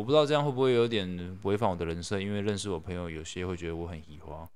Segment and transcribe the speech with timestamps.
[0.00, 4.48] 我不知道这样会不会有点违反我的人设，因为认识我朋友有些会觉得我很移花。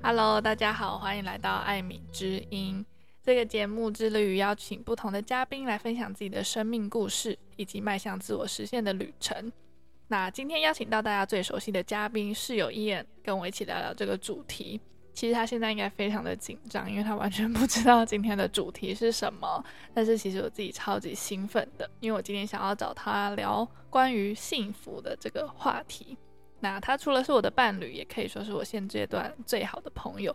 [0.00, 2.86] Hello，大家好，欢迎来到艾米之音。
[3.20, 9.50] 这个节目致力于邀请不同的嘉宾来分享自己的生命故事，以及迈向自我实现的旅程。
[10.08, 14.80] 那今天邀请到大家最熟悉的嘉宾室友 Ian，跟我一起聊聊这个主题。
[15.12, 19.64] 其实他现在应该非常的紧张，因为他完全不知道今天的主题是什么。
[19.92, 26.16] 但是其实我自己超级兴奋的，因为我今天想要找他聊关于幸福的这个话题。
[26.60, 30.34] 那他除了是我的伴侣，也可以说是我现阶段最好的朋友。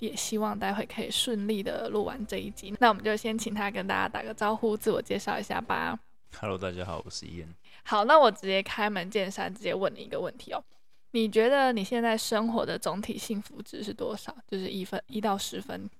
[0.00, 2.74] 也希望待会可以顺利的录完这一集。
[2.80, 5.96] 那我们就先请他跟大家打个招呼，自我介绍一下吧。
[6.40, 7.46] Hello，大家好，我是 Ian。
[7.84, 10.64] 好，那我直接开门见山，直接问你一个问题哦。
[11.10, 14.34] 你觉得你现在生活的总体幸福值是多少？
[14.46, 15.90] 就是一分一到十分。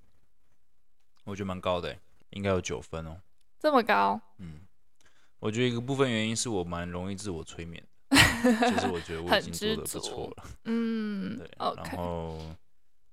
[1.25, 1.97] 我觉得蛮高的，
[2.31, 3.21] 应该有九分哦。
[3.59, 4.21] 这么高？
[4.39, 4.61] 嗯，
[5.39, 10.45] 我觉得一个部分原因是我蛮容易自我催眠的，就是我觉得我已 经做的不错了。
[10.65, 11.51] 嗯， 对。
[11.59, 12.39] 然后，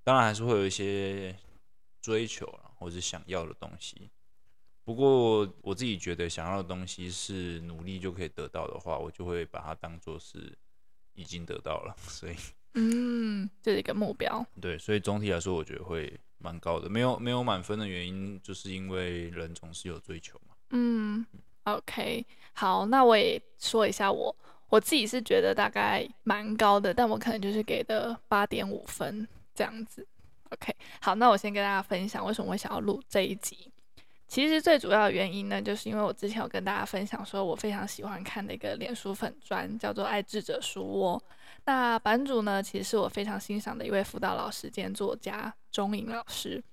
[0.03, 1.35] 当然还是会有一些
[2.01, 4.09] 追求或者想要的东西。
[4.89, 10.51] 不过我自己觉得，想要的东西是努力就可以得到的话，我就会把它当做是
[11.13, 11.95] 已经得到了。
[11.99, 12.35] 所以，
[12.73, 14.43] 嗯，这是一个目标。
[14.59, 16.89] 对，所以总体来说，我觉得会蛮高的。
[16.89, 20.55] 没有没有满分的原因，就是因为人总是有追求嘛。
[20.71, 21.23] 嗯
[21.65, 24.35] ，OK，好，那我也说一下我
[24.69, 30.07] 我自己是觉得大概蛮高的，但我可能就是给的八点五分这样子。
[30.49, 33.71] OK，好，那我先跟大家分享为什么会想要录这一集。
[34.29, 41.21] 其实最主要的原因呢，就是因为我之前有跟大家分享说，我非常喜欢看的一个脸书粉专，叫做“爱智者书窝”。
[41.65, 46.63] 那版主呢，其实是我非常欣赏的一位辅导老师兼作家钟颖老师。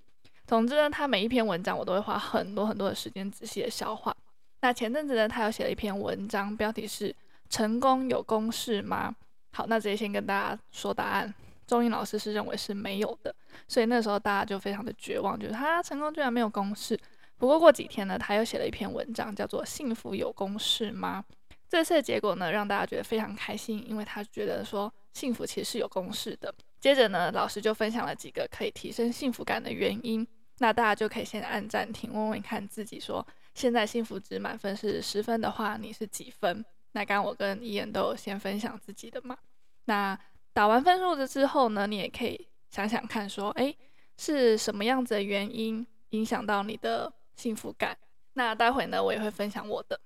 [0.46, 4.14] 总之呢，他每一篇文章我都会花很多很多的时间仔细的消化。
[4.60, 7.14] 那前阵子呢，他有写了一篇文章，标题是
[7.48, 9.16] “成功有公式吗？”
[9.52, 11.34] 好，那直接先跟大家说答案，
[11.66, 13.34] 钟颖老师是认为是没有的。
[13.66, 16.98] 所以那时候大家就非常的绝望，就是他成功居然没有公式。
[17.38, 21.24] 不过过几天呢，他又写了一篇文章，叫做《幸福有公式吗》。
[21.68, 26.54] 这次的结果呢，让大家觉得非常开心，因为他觉得说幸福其实是有公式的。
[26.80, 30.26] 接着呢，老师就分享了几个可以提升幸福感的原因。
[30.58, 36.64] 那大家就可以先按暂停，问问看自己说，现在幸福值满分是十分的话，你是几分？
[36.92, 39.36] 那刚刚我跟伊言都有先分享自己的嘛。
[39.84, 40.18] 那
[40.54, 43.76] 打完分数的之后呢，你也可以想想看，说，诶，
[44.16, 47.12] 是什么样子的原因影响到你的？
[47.36, 47.96] 幸福感。
[48.32, 49.98] 那待会呢，我也会分享我的。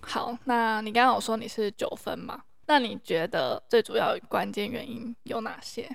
[0.00, 2.44] 好，那你刚刚有说你是九分嘛？
[2.66, 5.90] 那你觉得最主要关键原因有哪些？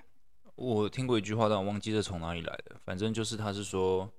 [0.55, 2.75] 我听过一句话，但我忘记是从哪里来的。
[2.83, 4.11] 反正就是他是说，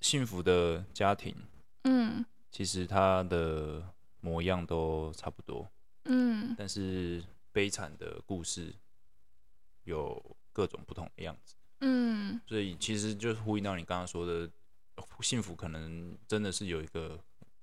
[0.00, 1.36] 幸福的家庭，
[1.84, 3.80] 嗯，其实他的
[4.20, 5.68] 模样都差不多，
[6.06, 7.22] 嗯，但是
[7.52, 8.74] 悲惨的故事
[9.84, 10.20] 有
[10.52, 14.50] 各种不同的样子，嗯，所以其实就是呼应到你刚刚说的。
[15.20, 17.18] 幸福可能真的是有一个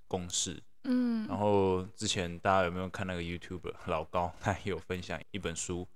[0.08, 5.88] 公式，嗯，然后之前大家有没有看那个 YouTuber 老高，他也有分享一本书，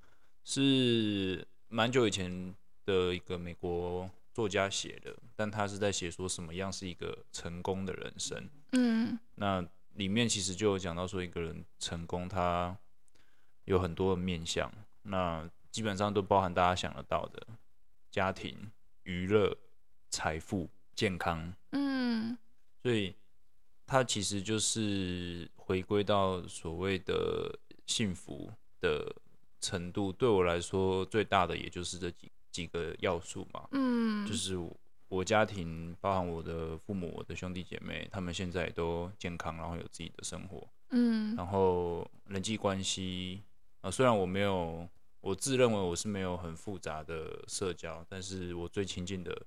[0.44, 9.64] 是蛮久以前的一个美国作家写的，但他是在写说什么样是一个成功的人生，嗯，那
[9.94, 12.76] 里面其实就有讲到说一个人成功，他
[13.64, 14.72] 有很多的面向，
[15.02, 17.46] 那基本上都包含大家想得到的
[18.10, 18.72] 家庭、
[19.04, 19.56] 娱乐、
[20.08, 20.68] 财富。
[20.94, 22.36] 健康，嗯，
[22.82, 23.14] 所以
[23.86, 29.14] 它其实就是回归到所谓的幸福的
[29.60, 30.12] 程度。
[30.12, 34.58] 对我来说，最大的也就是这几几个要素嘛，嗯，就是
[35.08, 43.42] 我家庭，包含我的父母、我的兄弟姐妹，他们现在都健康，然后有自己的生活，嗯，然后人际关系
[43.80, 44.86] 啊，虽然我没有，
[45.20, 49.46] 我自认为我是没有很复杂的社交，但是我最亲近的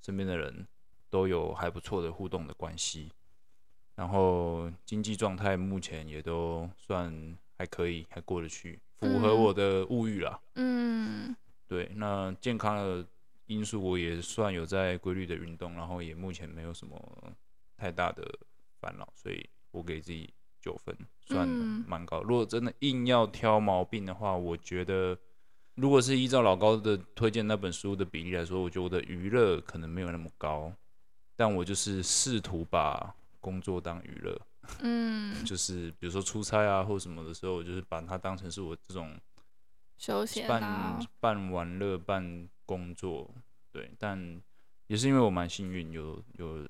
[0.00, 0.66] 身边的人。
[1.10, 3.10] 都有还不错的互动的关系，
[3.94, 10.38] 然后经济状态目前也都算还可以，还过得去，符合我的物欲啦。
[10.56, 11.34] 嗯，
[11.66, 13.06] 对，那健康的
[13.46, 17.00] 因素我也算有在规律的运动，然后也目前没有什么
[17.76, 18.22] 太大的
[18.80, 20.28] 烦恼，所以我给自己
[20.60, 22.22] 九分，算蛮高。
[22.22, 25.16] 如果真的硬要挑毛病的话，我觉得
[25.76, 30.72] 如果是依照老高的推荐那本书的比例来说，我觉得我的娱乐可能没有那么高。
[31.36, 34.40] 但我就是试图把工作当娱乐，
[34.80, 39.16] 嗯， 就是比如说出差啊或什么的时候，我就是把它当成是我这种
[39.98, 43.30] 休闲啊，半玩乐半工作，
[43.70, 44.40] 对，但
[44.86, 46.62] 也是因为我蛮幸运，有有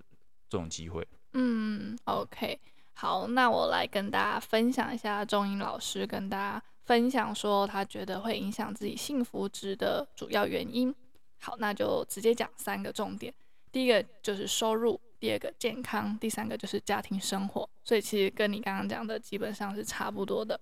[0.48, 1.06] 这种机会。
[1.32, 2.58] 嗯，OK，
[2.94, 10.94] 好，那我来跟大家分享一下钟英老师跟大家分享说他觉得会影响自己幸福值的主要原因。
[11.38, 13.32] 好，那就直接讲三个重点。
[13.72, 17.68] 第一个就是收入，第二个健康，第三个就是家庭生活。
[17.84, 20.58] 所以其实跟你刚刚讲的基本上是差不多的。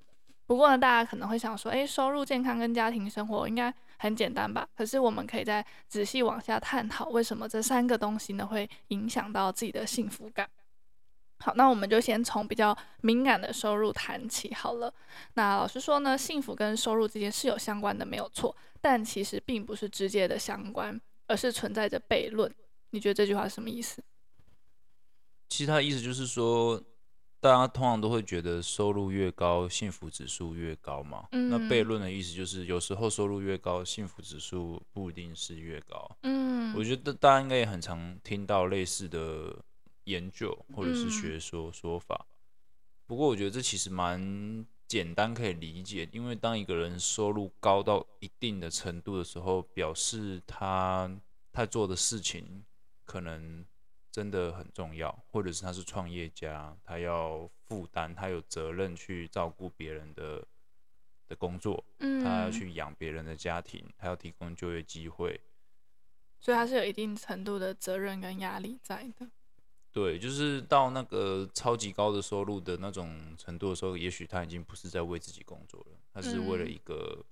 [0.46, 4.68] 不过呢，大家可能会想说，诶，收入、健康跟家庭生活应该很简单吧？
[4.76, 10.46] 可是我们可以再仔细往下探讨，为什么这三个东西呢会影响到自己的幸福感？
[11.38, 14.92] 好，那我们就先从比较敏感的收入谈起好了。
[15.32, 22.54] 那老实说呢，幸福跟收入之间是有相关的，没有错，但其实并不是直接的相关，而是存在着悖论。
[22.94, 24.00] 你觉得这句话是什么意思？
[25.48, 26.80] 其实他的意思就是说，
[27.40, 31.26] 大家通常都会觉得收入越高，幸福指数越高嘛。
[31.32, 31.50] 嗯。
[31.50, 36.08] 那悖论的意思就是，有时候收入越高，幸福指数不一定是越高。
[36.22, 36.72] 嗯。
[36.76, 39.56] 我觉得大家应该也很常听到类似的
[40.04, 42.24] 研究或者是学说说法。
[43.06, 51.10] 不过我觉得这其实蛮简单可以理解，因为当一个人收入高到一定的程度的时候，表示他
[51.52, 52.64] 他做的事情。
[53.04, 53.64] 可能
[54.10, 60.46] 真的很重要，或者是他是创业家，他要负担，他有责任去照顾别人的
[61.26, 65.40] 的工作，嗯，他要去养别人的家庭，他要提供就业机会，
[66.38, 69.28] 所以他是有一定程度的责任跟压力在的。
[69.92, 77.24] 对，就是到那个超级高的收入的那种程度的时候，也许他已经不是在为自己工作了，他是为了一个、嗯、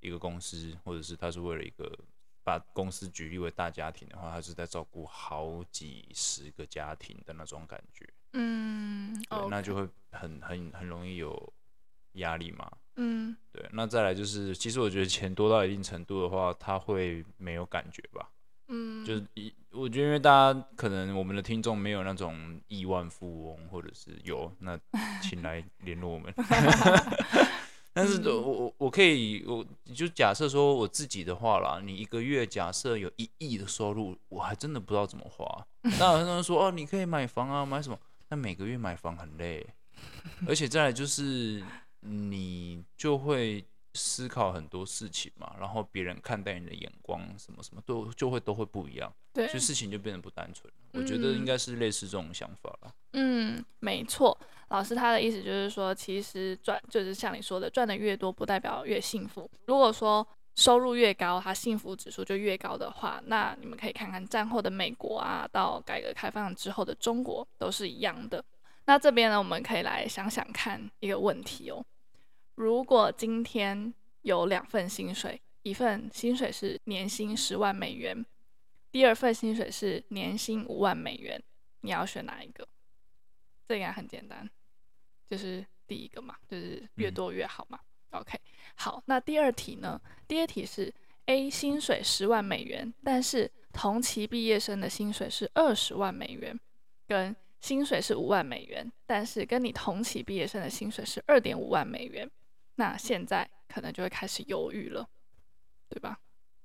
[0.00, 1.96] 一个公司，或者是他是为了一个。
[2.44, 8.08] 把公司举例为大家庭的话，他是在照顾好几十个家庭的那种感觉。
[8.32, 9.48] 嗯，对，okay.
[9.48, 11.52] 那就会很很很容易有
[12.14, 12.70] 压力嘛。
[12.96, 13.68] 嗯，对。
[13.72, 18.28] 那再来就是，其实我觉得钱多到一定程度的话，他会没有感觉吧。
[18.68, 24.78] 嗯，就是一，我觉得因为大家可能我们的听众没有那种亿万富翁，或者是有，那
[25.22, 26.32] 请来联络我们。
[27.92, 35.66] 但是我我我可以，我就假设说我自己的话啦，你一个月假设有一亿的收入，我还真的不知道怎么花。
[35.98, 37.98] 那很多人说哦，你可以买房啊，买什么？
[38.28, 39.66] 那每个月买房很累，
[40.48, 41.62] 而且再来就是
[42.00, 43.62] 你就会
[43.94, 50.72] 思考很多事情嘛，然后别人看待你的眼光什么什么都就会都会不一样，对，所以事情就变得不单纯。
[50.92, 52.94] 我觉得应该是类似这种想法了。
[53.12, 54.38] 嗯，没错。
[54.72, 59.48] 老师他的意思就是说，其实赚就是像你说的，赚的越多不代表越幸福。
[59.66, 68.42] 如果说收入越高，他幸福指数就越高的话，那你们可以看看战后的美国啊，到改革开放之后的中国都是一样的。
[68.86, 71.84] 那这边呢，我们可以来想想看一个问题哦。
[72.54, 73.92] 如果今天
[74.22, 78.24] 有两份薪水，一份薪水是年薪十万美元，
[78.90, 81.42] 第二份薪水是年薪五万美元，
[81.82, 82.66] 你要选哪一个？
[83.68, 84.48] 这应该很简单。
[85.32, 87.80] 就是第一个嘛，就是越多越好嘛。
[88.10, 88.38] 嗯、OK，
[88.74, 89.98] 好，那第二题呢？
[90.28, 90.92] 第二题是
[91.24, 96.60] A 薪水十万美元，但是同期毕业生的薪水是二十万美元，
[97.06, 102.30] 跟薪水是五万美元，但是跟你同期毕业生的薪水是二点五万美元。
[102.74, 105.08] 那现在可能就会开始犹豫了，
[105.88, 106.20] 对吧？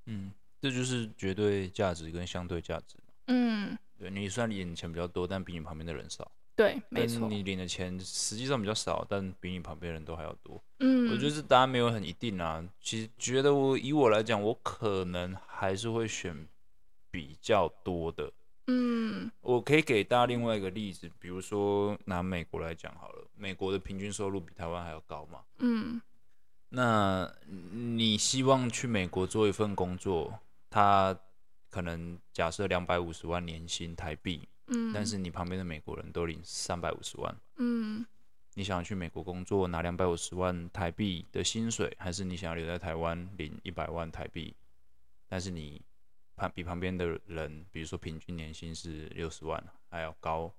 [0.08, 2.98] 嗯，这就是绝对价值跟相对价值。
[3.28, 6.30] 嗯，对，你算领钱比较多，但比你旁边的人少。
[6.58, 7.28] 对，没错。
[7.30, 10.60] 你领的钱实际上比较少，但比你旁边人都还要多。
[10.80, 12.68] 嗯，我觉得这答案没有很一定啊。
[12.82, 16.48] 其实觉得我以我来讲，我可能还是会选
[17.12, 18.34] 比较多的。
[18.66, 25.42] 嗯，我可以给大家另外一个例子，比如说拿美国来讲好了，美国的平均收入比台湾还要高嘛。
[25.60, 26.02] 嗯，
[26.70, 27.32] 那
[27.72, 30.40] 你希望去美国做一份工作，
[30.72, 31.16] 他
[31.70, 34.42] 可能假设两百五十万年薪台币。
[34.68, 37.36] 嗯，但是你旁边的美国人都领三百五十万。
[37.58, 38.06] 嗯，
[38.54, 44.56] 你想要去美国工作拿两百五十万台币的薪水，还是你想要留在台湾领一百万台币？
[45.28, 45.82] 但是你
[46.36, 50.54] 旁比旁边的人，比如说平均年薪是六十万还要高，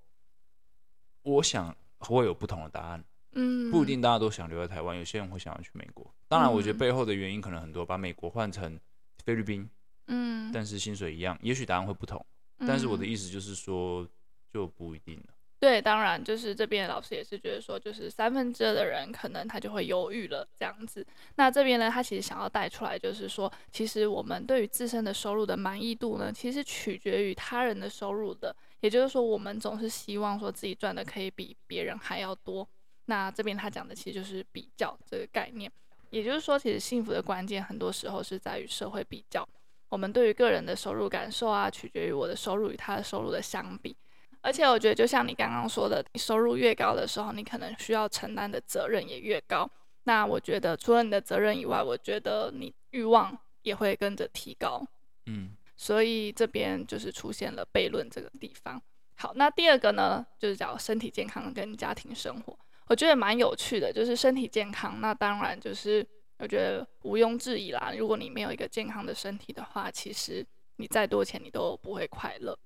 [1.23, 3.03] 我想会有不同的答案。
[3.33, 6.11] 嗯，不一定大家都想留在台湾，有些人会想要去美国。
[6.27, 8.79] 当然，我觉得背后的原因可能很多，把美国换成
[9.23, 9.69] 菲律宾，
[10.07, 12.25] 嗯，但是薪水一样，也许答案会不同。
[12.59, 14.07] 但是我的意思就是说，
[14.53, 15.25] 就不一定了。
[15.59, 21.05] 对，当然就是这边老师也是觉得说，就是三分之二的人可能他就会犹豫了这样子。
[21.35, 28.55] 那这边呢，他其实想要带出来就是说，其实我们对于自身的收入的满意度呢，其实取决于他人的收入的。
[28.79, 32.65] 也就是说，我们总是希望说自己赚的可以比别人还要多。
[33.07, 35.69] 那这边他讲的其实就是比较这个概念。
[36.09, 39.45] 也就是说，其实幸福的关键很多时候是在于社会比较。
[39.89, 43.95] 我们对于个人的收入感受啊，取决于我的收入与他的收入的相比。
[44.41, 49.69] 而且我觉得，就像你刚刚说的，你收入越高的时候，你可能需要承担的责任也越高。
[50.03, 54.81] 那我觉得，除了你的责任以外，我觉得你欲望也会跟着提高。
[55.25, 58.81] 嗯，所以这边就是出现了悖论这个地方。
[59.15, 63.91] 好，那第二个呢，就是讲身体健康跟家庭生活，我觉得蛮有趣的。
[63.91, 66.07] 就是身体健康，那当然就是
[66.39, 67.93] 我觉得毋庸置疑啦。
[67.95, 70.45] 如果你没有一个健康的身体的话，其实
[70.77, 72.57] 你再多钱你都不会快乐。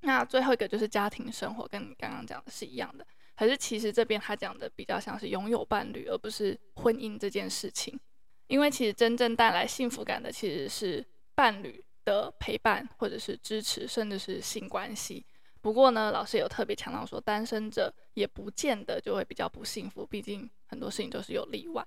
[0.00, 3.06] 那最后一个就是家庭生活，跟你刚刚讲的是一样的。
[3.36, 7.98] 可是其实这边他讲的比较像是拥有伴侣，而不是婚姻这件事情。
[8.48, 15.24] 因为其实真正带来幸福感的其实是伴侣的陪伴，或者是支持，甚至是性关系。
[15.60, 21.84] 不过呢，老师有特别强调说，单身者也不见得就会比较不幸福，毕竟很多事情都是有例外。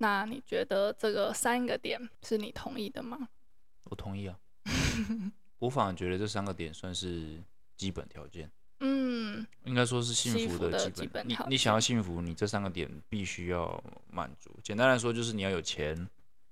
[0.00, 3.28] 那你觉得这个三个点是你同意的吗？
[3.84, 4.38] 我同意啊。
[5.58, 7.42] 我反而觉得这三个点算是。
[7.80, 11.26] 基本条件，嗯，应该说是幸福的基本。
[11.26, 14.54] 你你想要幸福，你这三个点必须要满足。
[14.62, 16.06] 简单来说，就是你要有钱，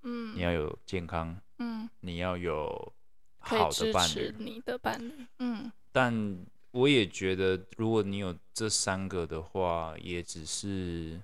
[0.05, 2.95] 嗯，你要有健康，嗯，你要有
[3.41, 5.71] 好的伴侣，你的伴侣，嗯。
[5.93, 6.39] 但
[6.71, 11.21] 我也觉得，如果你有这三个的话，也只是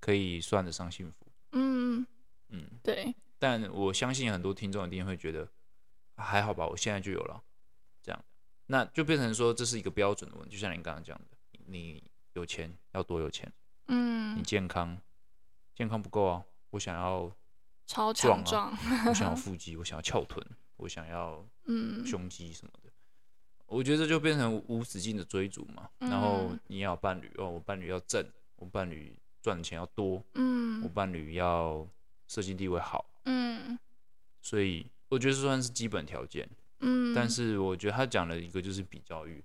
[0.00, 1.25] 可以算得上幸福。
[1.56, 2.06] 嗯
[2.50, 3.14] 嗯，对。
[3.38, 5.48] 但我相信很多听众一定会觉得，
[6.16, 7.42] 还好吧，我现在就有了。
[8.02, 8.24] 这样
[8.66, 11.36] 那就变成说，这是一个标准的问题，就像你刚刚讲的，
[11.66, 13.52] 你有钱要多有钱，
[13.88, 14.98] 嗯，你健康，
[15.74, 17.30] 健康不够啊，我想要
[17.86, 18.76] 超强壮，
[19.08, 20.44] 我想要腹肌，我想要翘臀，
[20.76, 22.90] 我想要嗯胸肌什么的，
[23.66, 25.90] 我觉得这就变成无止境的追逐嘛。
[25.98, 31.86] 然后你要伴侣哦，我伴侣要正，我伴侣赚的钱要多，嗯，我伴侣要
[32.26, 33.78] 社经地位好，嗯，
[34.42, 36.48] 所以我觉得这算是基本条件。
[36.80, 39.40] 嗯，但是我觉得他讲了一个就是比较欲，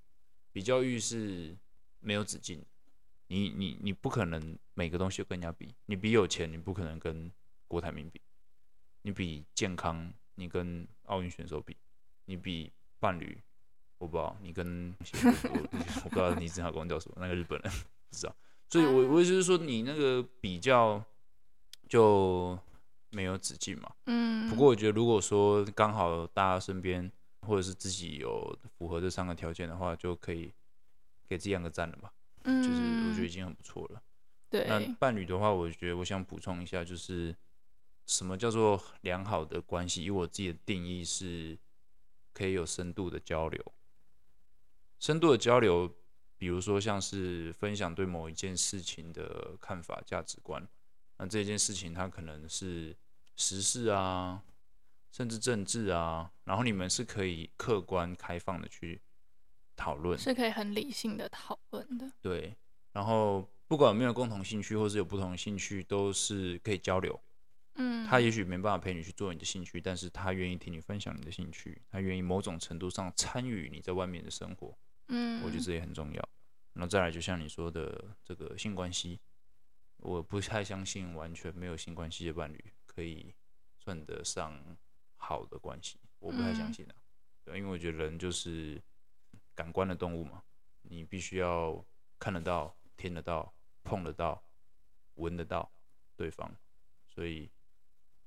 [0.51, 1.55] 比较欲是
[1.99, 2.65] 没有止境，
[3.27, 7.31] 你你你不可能每个东西都跟人家比，你比有钱，你不可能跟
[7.67, 8.19] 郭台铭比，
[9.03, 11.77] 你比健康，你跟奥运选手比，
[12.25, 13.37] 你比伴侣，
[13.99, 15.05] 我不知道你跟我，
[16.05, 17.71] 我不知道你正好跟我叫什么那个日本人
[18.09, 18.35] 不知道，
[18.71, 21.03] 所以我我就是说你那个比较
[21.87, 22.57] 就
[23.11, 27.11] 没有止境嘛，嗯，不过我觉得如果说刚好大家身边。
[27.47, 30.53] 或者是自己有符合这三个条件的话，就可以
[31.27, 32.13] 给自己两个赞了吧。
[32.43, 32.75] 嗯，就是
[33.09, 33.99] 我觉得已经很不错了。
[34.47, 37.35] 对，那伴侣的话，我觉得我想补充一下，就是
[38.05, 40.03] 什么叫做良好的关系？
[40.03, 41.57] 以我自己的定义是，
[42.31, 43.59] 可以有深度的交流。
[44.99, 45.91] 深度的交流，
[46.41, 50.67] 比如说像是分享对某一件事情的看法、价值观。
[51.19, 52.97] 那这件事情它可能是
[53.35, 54.41] 时事啊。
[55.11, 59.01] 甚至政治啊，然后你们是可以客观开放的去
[59.75, 62.09] 讨论，是可以很理性的讨论的。
[62.21, 62.55] 对，
[62.93, 67.19] 然后不管有没有共同兴趣，或是有不同的兴趣，都是可以交流。
[67.75, 74.73] 嗯，他也许没办法陪你去做你的兴趣，但是他愿意听你分享你的兴趣，他愿意某种程度上参与你在外面的生活。
[75.07, 76.29] 嗯，我觉得这也很重要。
[76.73, 79.19] 然后再来，就像你说的这个性关系，
[79.97, 83.33] 我不太相信完全没有性关系的伴侣可以
[83.79, 84.61] 算得上。
[85.23, 86.95] 好的关系，我不太相信啊，
[87.45, 88.81] 对，因为我觉得人就是
[89.53, 90.41] 感官的动物嘛，
[90.81, 91.85] 你必须要
[92.17, 93.53] 看得到、听得到、
[93.83, 94.43] 碰得到、
[95.17, 95.71] 闻得到
[96.17, 96.51] 对方，
[97.07, 97.51] 所以，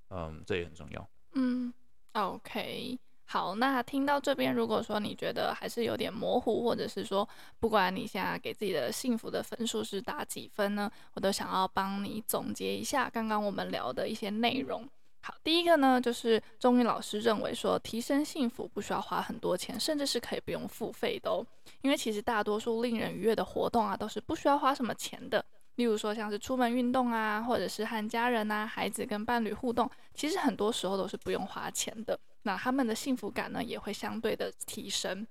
[0.09, 1.11] 嗯，这也很重要。
[1.33, 1.75] 嗯
[2.13, 7.29] ，OK，好，那听到这边，如果说你觉得还是有点模糊，或者是说，
[7.59, 14.89] 不管你现在给自己的幸福的分数是打几分呢，我都想要帮你总结一下刚刚我们聊的一些内容。
[15.23, 21.45] 好，第一个呢，就是中医老师认为说，提升幸福不需要花很多钱，甚至是可以不用付费的哦。
[21.81, 25.43] 因为其实大多数令人愉悦的活动啊，都是不需要花什么钱的。
[25.77, 32.17] 例如说，像是出门运动啊，或者是和家人啊、孩子跟伴侣互动，其实很多时候都是不用花钱的。
[32.45, 35.27] 那他们的幸福感呢，也会相对的提升。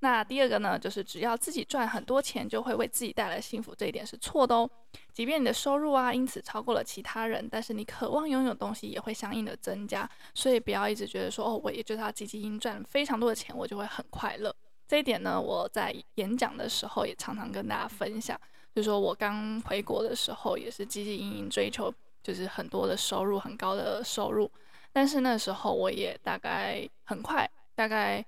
[0.00, 4.68] 那第二个呢，就是只要自己赚很多钱，就会为自己带来幸福，这一点是错的哦。
[5.12, 10.08] 即便你的收入啊，因此超过了其他人，但是你渴望拥有东西也会相应的增加。
[10.34, 14.54] 所以不要一直觉得说，哦，我也就是要积极营赚非常多的钱，我就会很快乐。
[14.86, 18.38] 这一点呢，我在演讲的时候也常常跟大家分享，
[18.74, 21.92] 就是说我刚回国的时候，也是积极营营追求，
[22.22, 24.50] 就是很多的收入，很高的收入。
[24.96, 28.24] 但是那时候我也大概很快，大概。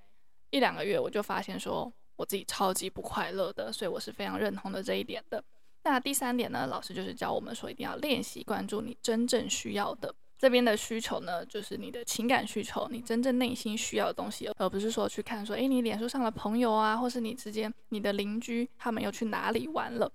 [0.51, 5.45] 一两个月，我就发现说我自己超级不快乐的，所以我是非常认同的这一点的。
[5.85, 10.15] 那第三点呢，老师就是教我们说，一定要练习关注你真正需要的。
[10.39, 20.11] 这边的需求呢，就是你的情感需求，你真正内心需要的东西，而不是说去看说，诶，你脸书上的朋友啊，或是你之间你的邻居，他们又去哪里玩了？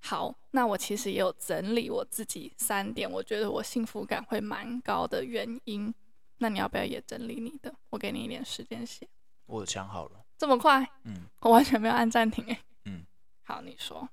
[0.00, 5.92] 好，那我其实也有整理我自己三点，我觉得我幸福感会蛮高的原因。
[6.38, 7.74] 那你要不要也整理你的？
[7.90, 9.08] 我给你一点时间写。
[9.46, 10.24] 我想好了。
[10.36, 10.88] 这么快？
[11.02, 12.58] 嗯，我完全没有按暂停诶。
[12.84, 13.04] 嗯，
[13.42, 14.08] 好，你说。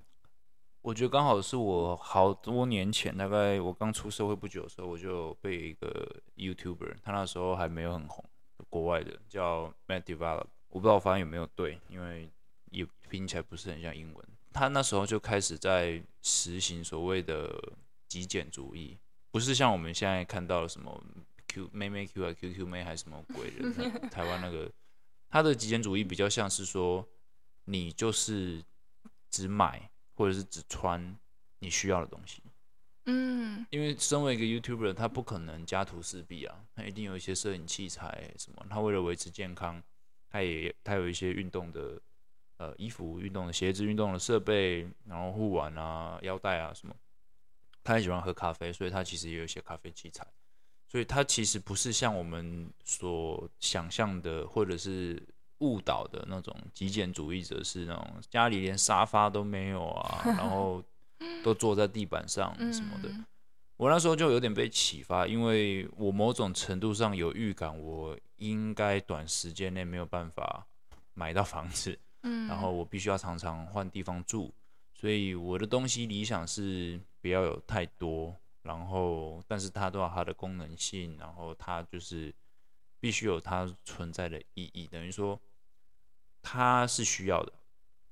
[0.81, 8.23] 我觉得刚好是我好多年前，大概我刚出社会不久的时候，我就被一个 YouTuber，他那时候还没有很红，
[8.69, 12.31] 国外的叫 Matt Develop，我不知道我发音有没有对，因为
[12.71, 14.27] 也拼起来不是很像英文。
[14.55, 17.53] 他那时候就开始在实行所谓的
[18.07, 18.97] 极简主义，
[19.29, 21.03] 不是像我们现在看到的什么
[21.47, 24.71] Q 妹妹 Q 啊 QQ 妹还是什么鬼的，台湾那个，
[25.29, 27.07] 他的极简主义比较像是说，
[27.65, 28.63] 你就是
[29.29, 29.91] 只买。
[30.17, 31.13] 或者是只穿
[31.59, 32.41] 你需要的东西，
[33.03, 39.83] 嗯，因为身为一个 YouTuber，他不可能家徒四壁啊，他一定有一些摄影器材什么，他为了维持健康，
[40.29, 41.99] 他也他有一些运动的
[42.57, 46.95] 呃衣服、运动的鞋子、运动的设备，然后护腕啊、腰带啊什么，
[47.83, 50.25] 他很喜欢喝咖啡，所以他其实也有一些咖啡器材，
[50.87, 55.21] 所以他其实不是像我们所想象的，或者是。
[55.59, 60.83] 误导的那种极简主义者是那种家里连沙发都没有啊， 然后
[61.41, 63.09] 都坐在地板上什么的。
[63.77, 70.67] 我那时候就有点被启发，因为我某种程度上有预感，我应该短时间内没有办法
[71.13, 71.97] 买到房子，
[72.47, 74.53] 然后我必须要常常换地方住，
[74.93, 82.33] 所以我的东西理想是不要有太多，然后但是它都有它的功能性，然后它就是。
[82.97, 85.39] 必须有它存在的意义，等于说
[86.41, 87.53] 它是需要的，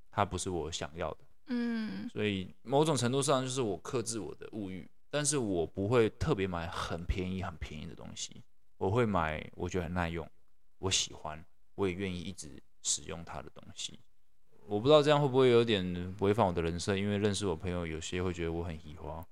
[0.08, 1.16] 它不是我想要的。
[1.46, 8.44] 嗯，所以某种程度上就是我克制我的物欲，但是我不会特别买很便宜、很便宜的东西，
[8.76, 10.30] 我会买我觉得很耐用、
[10.78, 11.44] 我喜欢、
[11.74, 13.98] 我也愿意一直使用它的东西。
[14.66, 19.24] 我不知道这样会不会有点违反我的人设，因为认识我朋友有些会觉得我很喜欢。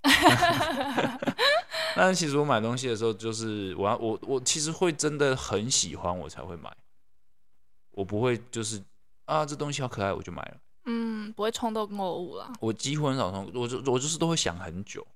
[1.94, 6.74] 但是其实我买东西的时候，就是我要我我其实会真的很喜欢我才会买，
[7.90, 8.82] 我不会就是
[9.26, 12.50] 啊这东西好可爱我就买了，嗯，不会冲动购物啦。
[12.60, 15.06] 我几乎很少冲，我就我就是都会想很久，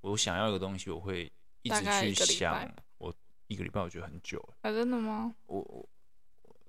[0.00, 1.30] 我想要一个东西，我会
[1.62, 3.12] 一直去想，我
[3.48, 4.42] 一个礼拜我觉得很久。
[4.62, 5.34] 啊，真的吗？
[5.46, 5.86] 我我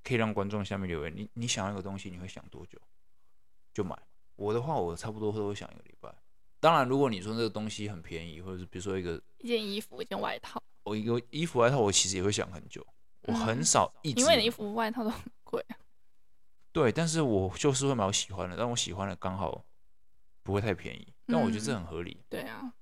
[0.04, 2.78] 可以让观众下面留言，你你想要一个东西，你会想多久
[3.74, 3.98] 就买？
[4.36, 6.14] 我的话，我差不多都会想一个礼拜。
[6.60, 12.86] 当然，如果你说这个东西很便宜，或者是比如说一个一件衣服、一件外套，我一个衣服外套，我其实也会想很久。
[13.24, 15.64] 我很少一直，因为你衣服外套都很贵。
[16.74, 19.64] 对，但是我就是会买我喜欢的，但我喜欢的刚好
[20.42, 22.18] 不会太便宜，但我觉得这很合理。
[22.30, 22.74] 对啊，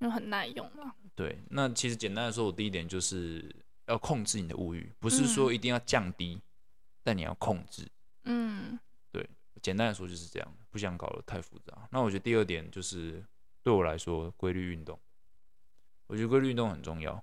[0.00, 0.94] 因为很耐用嘛。
[1.14, 3.54] 对，那其实简单的说，我第一点就是
[3.86, 6.38] 要控制你的物欲，不是说一定要降低，
[7.02, 7.88] 但你要控制。
[8.24, 8.85] 嗯，对，
[9.66, 10.56] 简单来说就是这样。
[10.70, 11.88] 不想搞得太复杂。
[11.90, 13.24] 那我觉得第二点就是
[13.64, 14.96] 对我来说，规律运动。
[16.06, 17.20] 我觉得规律运动很重要。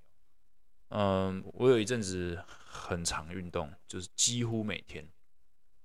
[0.88, 5.08] 嗯，我有一阵子很常运动，就是几乎每天。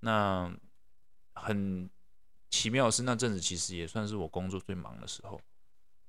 [0.01, 0.53] 那
[1.31, 1.89] 很
[2.49, 5.39] 奇妙的是，那阵子其实也算是我工作最忙的时候。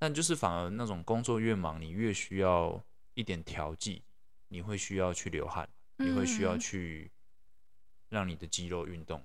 [0.01, 2.83] 但就是反而那种工作越忙，你越需要
[3.15, 4.03] 一点调剂，
[4.49, 7.13] 你会需要去流汗，你会需要去
[8.09, 9.25] 让你的肌肉运动。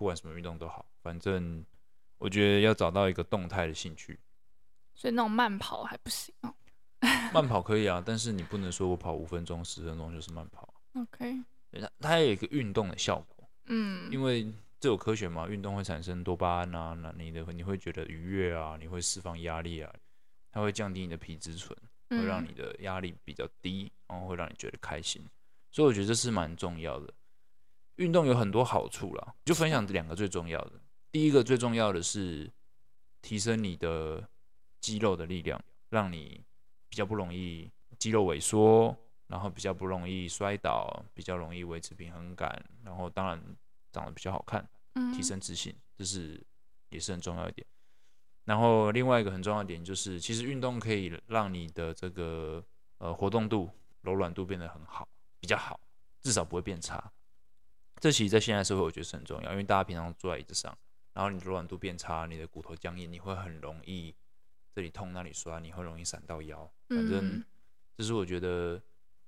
[0.00, 1.62] 不管什么运动都好，反正
[2.16, 4.18] 我觉得要找到一个动态的兴趣。
[4.94, 6.54] 所以那种慢跑还不行哦。
[7.34, 10.72] 慢跑可以啊，但是你不能说我跑五分钟、十分钟就是慢跑。
[10.94, 11.44] OK。
[11.72, 13.46] 它它有一个运动的效果。
[13.66, 14.10] 嗯。
[14.10, 19.94] 因为这有科学嘛，运动会产生多巴胺啊，那你的你会觉得愉悦啊，你会释放压力啊，
[20.50, 25.22] 它会降低你的皮质醇，会让你的压力比较低，然后会让你觉得开心。
[25.70, 27.12] 所以我觉得这是蛮重要的。
[28.00, 30.72] 运动有很多好处啦，就分享两个最重要的。
[31.12, 32.50] 第一个最重要的是
[33.20, 34.26] 提升你的
[34.80, 36.42] 肌肉的力量，让你
[36.88, 43.38] 比较不容易肌肉萎缩，然后比较不容易摔倒，比较容易维持平衡感，然后当然
[43.92, 44.66] 长得比较好看，
[45.14, 46.42] 提升自信，这是
[46.88, 47.66] 也是很重要一点。
[48.46, 52.64] 然后另外一个很重要的点就是，其实运动可以让你的这个
[52.96, 53.68] 呃活动度、
[54.00, 55.06] 柔软度变得很好，
[55.38, 55.78] 比较好，
[56.22, 57.12] 至少不会变差。
[58.00, 60.76] 这其实，在现在社会，我觉得是很重要，因为大家平常坐在椅子上，
[61.12, 64.14] 然后你的柔软度变差，你的骨头僵硬，你会很容易
[64.74, 66.68] 这里痛那里酸，你会容易闪到腰。
[66.88, 67.44] 反正
[67.96, 68.80] 这是我觉得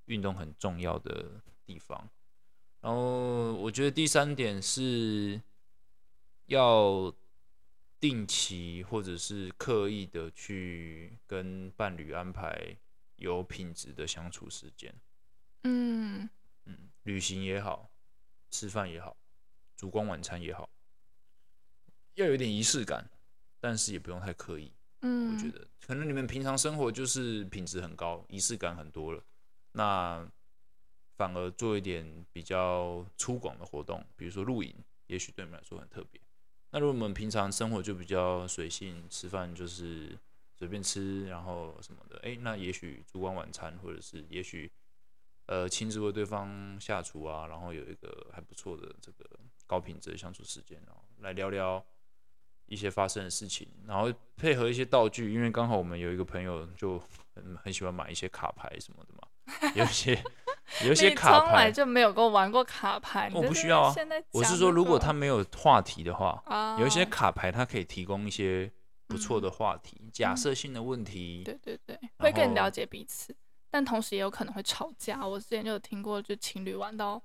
[0.05, 2.09] 运动很重要的地方。
[2.81, 5.39] 然后我觉得第三点是
[6.47, 7.13] 要
[7.99, 12.75] 定期或者是刻意的去跟伴侣安排
[13.15, 14.93] 有品质的相处时间。
[15.63, 16.27] 嗯
[16.65, 17.89] 嗯，旅行也好，
[18.53, 19.17] 吃饭也好，
[19.75, 20.69] 烛光晚餐也好，
[22.13, 23.09] 要有点仪式感，
[23.59, 24.71] 但是也不用太刻意。
[25.01, 29.23] 嗯，我觉得可能你们平常生活就是品质很高，仪式感很多了，
[29.71, 30.23] 那
[31.17, 34.71] 反而做一点比较粗犷的活动，比如说露营，
[35.07, 36.21] 也许对你们来说很特别。
[36.69, 40.15] 那如果我们平常生活就比较随性，吃饭就是
[40.53, 44.71] 随便吃，然后什么的，哎，那也许烛光晚餐，或者是也许
[45.45, 49.29] 呃亲自为对方下厨啊，然后有一个还不错的这个
[49.67, 51.83] 高品质的相处时间，然后来聊聊
[52.65, 56.99] 一些发生的事情，然后配合一些道具，因为刚好我们有一个朋友就
[57.33, 60.23] 很很喜欢买一些卡牌什么的嘛，有一些。
[60.83, 63.29] 有一些卡牌，从来就没有跟我玩过卡牌。
[63.35, 63.93] 我不需要啊。
[64.31, 66.41] 我是说，如果他没有话题的话，
[66.79, 68.71] 有一些卡牌，它可以提供一些
[69.05, 71.43] 不错的话题，假设性的问题。
[71.43, 73.35] 对对对，会更了解彼此，
[73.73, 75.27] 但同时也有可能会吵架。
[75.27, 77.19] 我之前就有听过，就情侣玩到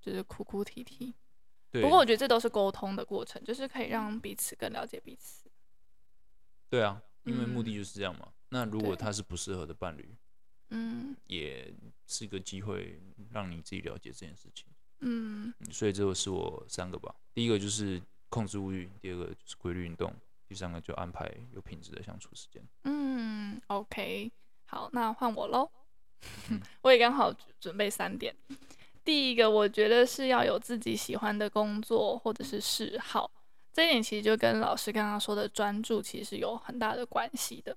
[0.00, 1.14] 就是哭哭啼啼。
[1.70, 5.48] 不过我觉得这都是沟通的过程，就是可以让彼此更了解彼此。
[6.68, 8.32] 对啊，因为目的就是这样嘛。
[8.48, 10.12] 那如果他是不适合的伴侣。
[10.70, 11.72] 嗯，也
[12.08, 14.66] 是一个机会，让你自己了解这件事情。
[15.00, 17.14] 嗯，所以这个是我三个吧。
[17.32, 20.12] 第一个就是控制物欲，第二个就是规律运动，
[20.48, 22.66] 第三个就安排有品质的相处时间。
[22.84, 24.32] 嗯，OK，
[24.64, 25.70] 好，那换我喽。
[26.82, 28.34] 我也刚好准备三点。
[29.04, 33.30] 第一个，我觉得是要有自己喜欢的工作或者是嗜好，
[33.72, 37.76] 这一点其实就跟老师刚刚说的专注其实有很大的关系的。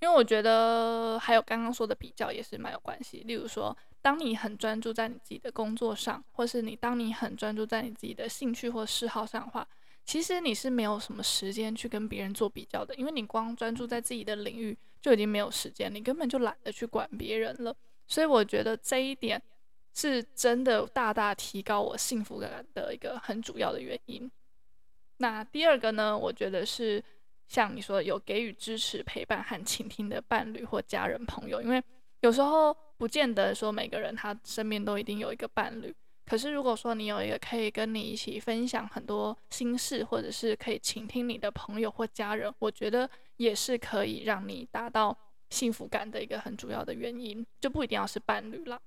[0.00, 3.22] 因为我觉得还有刚刚说的比较也是蛮有关系。
[3.26, 9.66] 例如说，当你很专注在你自己的工作上，或是你当你很专注在你自己的兴趣或嗜好上的话，
[10.04, 12.94] 其实你是没有什么时间去跟别人做比较的。
[12.96, 17.76] 因为你光专注在自己的领域就已经没有时间，你根本就懒得去管别人了。
[18.06, 19.42] 所以我觉得这一点
[19.92, 24.30] 是真的大大提高我幸福感的一个很主要的原因。
[25.18, 27.04] 那第二个呢，我觉得是。
[27.46, 31.80] 像你说有给予支持、陪伴和倾听的伴侣或家人朋友，因为
[32.20, 35.94] 有时候不见得说每个人他身边都一定有一个伴侣。
[36.24, 45.16] 可是如果说你有一个可以跟你一起分享很多心事，或者是可以倾听你的朋友或家人，我觉得也是可以让你达到
[45.50, 48.80] 幸福感的一个很主要的原因，就不一定要是伴侣啦。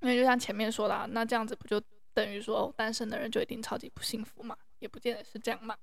[0.00, 1.80] 因为就像前面说的，那这样子不就
[2.14, 4.56] 等于说单身的人就一定超级不幸福嘛？
[4.78, 5.76] 也不见得是这样嘛。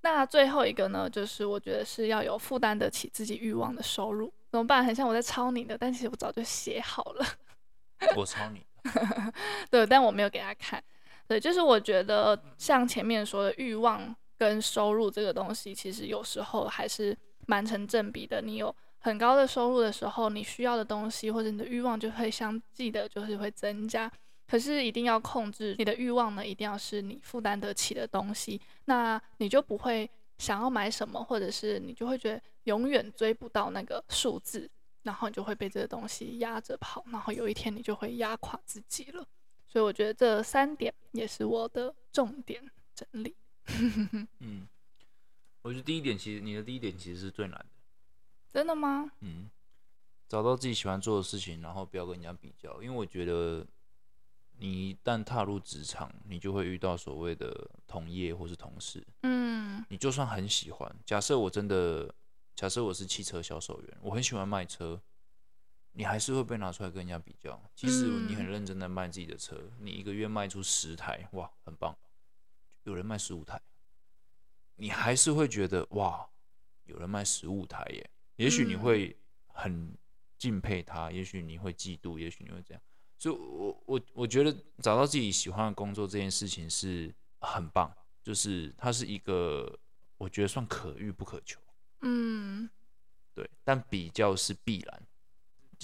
[0.00, 4.84] 那最后一个呢，就是我觉得是要有负担得起自己欲望的收入，怎么办？
[4.84, 7.26] 很像我在抄你的，但其实我早就写好了。
[8.16, 8.66] 我抄你。
[9.70, 10.82] 对，但我没有给他看。
[11.28, 18.42] 对，就是我觉得像前面说的欲望跟收入这个东西，其实有时候还是蛮成正比的。
[18.42, 24.10] 你有很高的收入的时候，你需要的东西或者你的欲望就会相继的，就是会增加。
[24.48, 34.68] 可是一定要控制你的欲望呢，一定要是你负担得起的东西，那你就不会想要买什么，或者是你就会觉得永远追不到那个数字，
[35.04, 39.24] 然后你就会被这个东西压着跑，然后有一天你就会压垮自己了。
[39.68, 42.60] 所以我觉得这三点也是我的重点
[42.92, 43.36] 整理。
[44.40, 44.66] 嗯，
[45.62, 47.66] 我觉得第一点其实你的第一点其实是最难的。
[48.52, 49.10] 真的吗？
[49.20, 49.50] 嗯，
[50.28, 53.66] 找到自己喜欢做的事情，然后不要跟人家比较，因为我觉得。
[54.58, 59.04] 你一旦踏入职场，你就会遇到所谓的同业或是同事。
[59.22, 62.14] 嗯，你就算很喜欢，假设我真的，
[62.54, 65.00] 假设我是汽车销售员，我很喜欢卖车，
[65.94, 67.60] 你还是会被拿出来跟人家比较。
[67.74, 71.96] 即使你很认真的卖自己的车，你一个月卖出十台，哇，很棒。
[72.84, 73.60] 有人卖十五台，
[74.76, 76.28] 你还是会觉得哇，
[76.84, 78.10] 有人卖十五台耶。
[78.36, 79.16] 也许你会
[79.46, 79.96] 很
[80.36, 82.82] 敬佩他，也许你会嫉妒，也许你会这样。
[83.18, 89.78] 所以我我我觉得找到自己喜欢的工作这件事情是很棒，就是它是一个
[90.18, 91.60] 我觉得算可遇不可求。
[92.00, 92.68] 嗯，
[93.32, 95.02] 对，但比较是必然，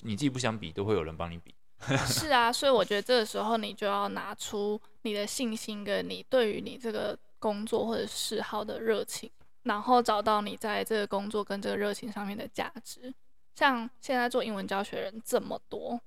[0.03, 1.55] 你自己不想比，都会有人帮你比。
[2.07, 9.31] 是啊，所以我觉得这个时候你就要拿出你的信心跟你对于你这个工作或者嗜好的热情，
[9.63, 13.15] 然后找到你在这个工作跟这个热情上面的价值。
[13.55, 16.01] 像现在做英文教学人这么多。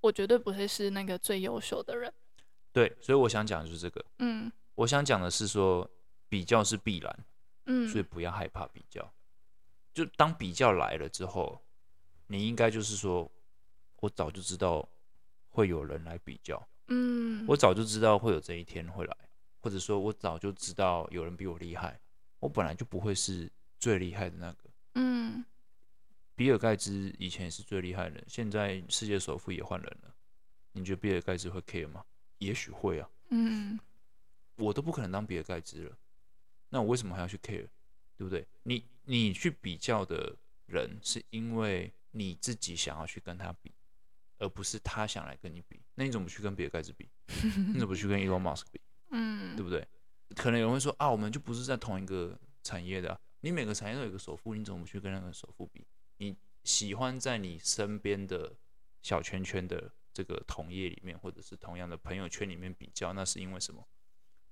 [0.00, 2.12] 我绝对不会是那个最优秀的人。
[2.72, 4.04] 对，所以我想讲的就是这个。
[4.20, 5.90] 嗯，我想讲的是说，
[6.28, 7.18] 比较是必然。
[7.66, 9.12] 嗯，所以不要害怕比较。
[9.92, 11.60] 就当比较来了之后，
[12.28, 13.28] 你应该就是说，
[13.98, 14.88] 我早就知道
[15.58, 16.68] 会有人来比较。
[16.86, 19.16] 嗯，我早就知道会有这一天会来，
[19.58, 22.00] 或者说我早就知道有人比我厉害。
[22.38, 24.70] 我本来就不会是最厉害的那个。
[24.94, 25.44] 嗯，
[26.36, 30.14] 比尔盖茨以前也是最厉害的人，现在世界首富也换人了。
[30.70, 32.04] 你觉得比尔盖茨会 care 吗？
[32.38, 33.10] 也许会啊。
[33.30, 33.76] 嗯，
[34.54, 35.98] 我都不可能当比尔盖茨了，
[36.68, 37.66] 那我为什么还要去 care？
[38.16, 38.46] 对不对？
[38.62, 43.72] 你你去比较的人，是因为你自己想要去跟他比，
[44.38, 45.80] 而不是他想来跟你比。
[45.94, 47.08] 那你怎么去跟比尔盖茨比？
[47.72, 48.80] 你怎么去跟 Elon Musk 比？
[49.10, 49.86] 嗯，对不对？
[50.36, 53.20] 可能有人会说啊，我们就不是在同一个产业的啊。
[53.40, 55.86] 你每个产业都有个首富，你怎么去跟那个首富比？
[56.18, 58.54] 你喜欢在你身边的
[59.02, 63.86] 小圈圈的这个同业里面，或者是同样的朋友圈里面比较，那是因为什么？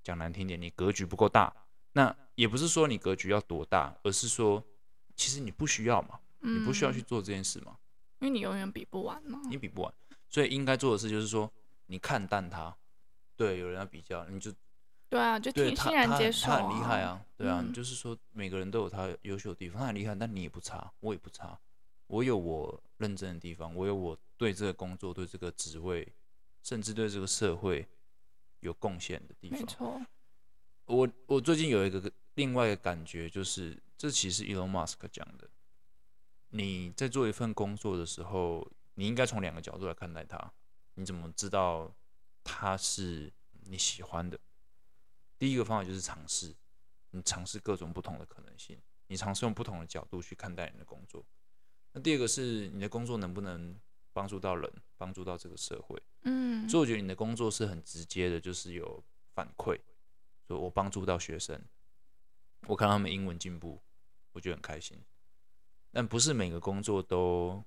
[0.02, 1.52] 讲难听点，你格局不够大。
[1.92, 4.62] 那也不是说你格局要多大，而是说
[5.16, 7.76] 其实你不需要嘛，你不需要去做这件事嘛，
[8.20, 9.40] 因为你永远比不完嘛。
[9.48, 9.94] 你比不完，
[10.28, 11.50] 所以应该做的事就是说，
[11.86, 12.76] 你看淡他。
[13.36, 14.52] 对，有人要比较，你就。
[15.08, 16.58] 对啊，就挺欣然接受、啊。
[16.58, 21.56] 他很厉害啊，对啊，嗯、就是说每个人都有他优秀的地方，他很厉害，但你也不差，我也不差，
[22.08, 26.12] 我有我认真的地方，我有我对这个工作、对这个职位，
[26.64, 27.86] 甚至对这个社会
[28.60, 29.60] 有贡献的地方。
[29.60, 30.02] 没错。
[30.86, 35.48] 我我最近有一个另外一个感觉，就是这其实 Elon Musk 讲的，
[36.50, 40.52] 你在做一份工作的时候，你应该从两个角度来看待它。
[40.94, 41.94] 你怎么知道
[42.42, 43.32] 它是
[43.64, 44.38] 你喜欢的？
[45.38, 46.54] 第一个方法就是尝试，
[47.10, 51.22] 你尝试各种不同的可能性，你尝试用不同的角度去看待你的工作。
[51.92, 53.78] 那第二个是你的工作能不能
[54.14, 56.02] 帮助到人，帮助到这个社会？
[56.22, 59.04] 嗯，所以我觉得你的工作是很直接的，就是有
[59.34, 59.78] 反馈，
[60.46, 61.62] 说我帮助到学生，
[62.66, 63.82] 我看他们英文进步，
[64.32, 64.98] 我觉得很开心。
[65.96, 67.64] 但不是每个工作都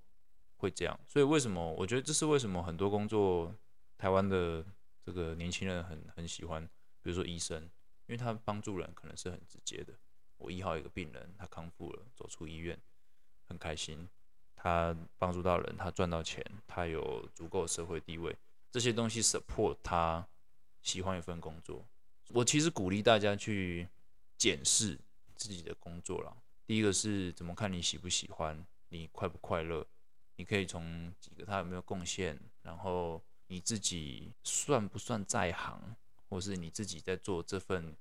[0.58, 1.74] 会这样，所以为什么？
[1.74, 3.52] 我觉得这是为什么很多工作
[3.98, 4.64] 台湾的
[5.04, 6.64] 这个年轻人很很喜欢。
[7.02, 7.60] 比如说医生，
[8.06, 9.96] 因为他帮助人可能是很直接的。
[10.38, 12.80] 我医好一个病人，他康复了，走出医院，
[13.48, 14.08] 很开心。
[14.56, 18.38] 他帮助到人，他赚到钱，他有足够的社会地位，
[18.70, 20.24] 这些东西 support 他
[20.84, 21.84] 喜欢一份工作。
[22.28, 23.88] 我其实鼓励大家去
[24.38, 25.00] 检视
[25.36, 26.32] 自己的工作啦。
[26.70, 29.84] 第一个是怎么看你喜不喜欢，你快不快乐？
[30.36, 35.96] 你可以从几个他有没有贡献，然后你自己算不算在行？
[36.30, 37.98] 或是你自己在做这份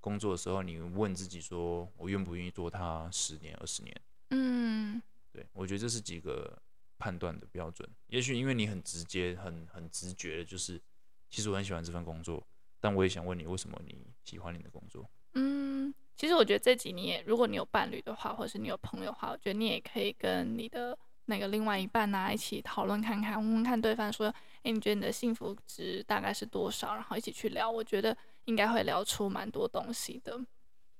[0.00, 4.00] 工作的时候，你问自己说：“我愿不愿意做它十年、二十年？”
[4.30, 5.00] 嗯，
[5.30, 6.60] 对，我觉得这是几个
[6.98, 7.88] 判断的标准。
[8.08, 10.82] 也许因为你很直接、很很直觉的，就是
[11.30, 12.44] 其实我很喜欢这份工作，
[12.80, 15.08] 但我也想问你，为什么你喜欢你的工作？
[15.34, 24.34] 嗯，其实我觉得这几年，如果你有伴侣的话，或者是你有朋友的话，我觉得你也可以跟你的那个另外一半啊一起讨论看看，问问看对方说。
[24.64, 26.92] 诶，你觉得你的幸福值大概是多少？
[26.96, 28.14] 然后一起去聊，我觉得
[28.46, 30.36] 应该会聊出蛮多东西的。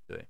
[0.06, 0.24] 对，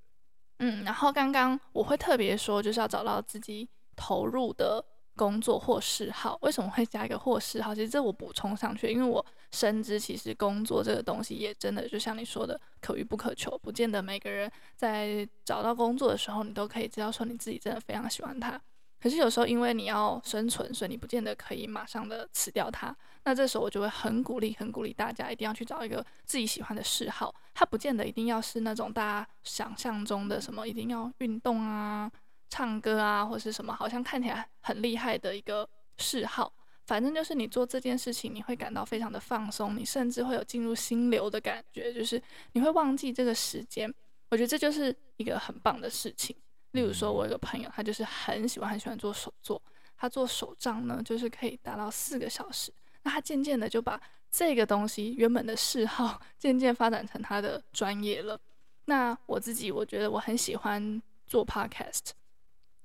[0.60, 4.82] 嗯，然后刚刚我会特别说，就是要找到自己投入的
[5.18, 6.38] 工作或嗜好。
[6.42, 7.74] 为什么会加一个或嗜好？
[7.74, 18.58] 其实这我补充上去，因为我深知其实工作这个东西也真的就像你说的，可遇不可求，不见得每个人在找到工作的时候，你都可以知道说你自己真的非常喜欢它。
[19.00, 22.94] 可是有时候因为你要生存，所以你不见得可以马上的辞掉它。
[23.24, 27.32] 那这时候我就会很鼓励、很鼓励大家一定要去找一个自己喜欢的嗜好。
[27.54, 32.10] 它不见得一定要是那种大家想象中的什么，一定要运动啊、
[32.48, 36.52] 唱歌啊，或是什么好像看起来很厉害的一个嗜好。
[36.86, 43.92] 反正就是你做这件事情，你会感到非常的放松，你甚至会有进入心流的感觉，就是你会忘记这个时间。
[44.30, 46.34] 我觉得这就是一个很棒的事情。
[46.72, 49.60] 例如说，我有个朋友，他就是很喜欢、很喜欢做手作，
[49.96, 52.72] 他做手账呢，就是可以达到四个小时。
[53.02, 58.38] 那他渐渐的就把这个东西原本的嗜好渐渐发展成他的专业了。
[58.84, 62.10] 那我自己我觉得我很喜欢做 podcast，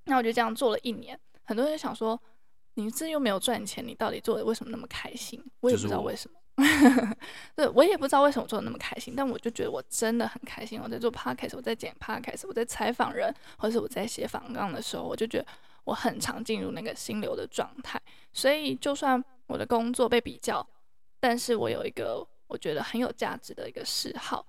[0.06, 1.20] 那我就这样做了一年。
[1.44, 2.20] 很多人想说，
[2.76, 5.44] 你这又没有赚钱，你到底做的为什么那么开心？
[5.60, 6.40] 我也不知道为什么。
[7.56, 10.80] 对，我也不知道为什么做的那么开心，但我就觉得我真的很开心。
[10.80, 15.48] 我在做 podcast，我在剪 podcast，我在采访人，或者是我在写访纲的时候，我就觉得
[15.84, 18.00] 我很常进入那个心流的状态。
[18.32, 20.66] 所以就算我的工作被比较，
[21.20, 24.46] 但是我有一个我觉得很有价值的一个嗜好，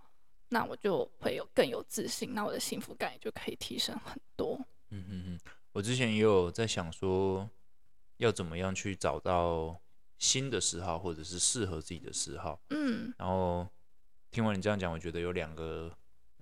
[0.50, 4.60] 那我就会有更有自信，那我的幸福感也就可以提升很多。
[4.94, 5.40] 嗯嗯嗯，
[5.72, 7.48] 我之前也有在想说，
[8.18, 9.80] 要怎么样去找到
[10.18, 12.60] 新的嗜好，或者是适合自己的嗜好。
[12.70, 13.68] 嗯，然后
[14.30, 15.90] 听完你这样讲，我觉得有两个，